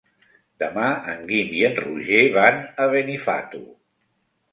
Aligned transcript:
Demà 0.61 0.85
en 1.11 1.19
Guim 1.31 1.51
i 1.57 1.61
en 1.67 1.77
Roger 1.81 2.21
van 2.37 2.57
a 2.87 2.87
Benifato. 2.95 3.63